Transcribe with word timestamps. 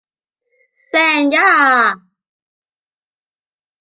Zhenya! 0.91 1.49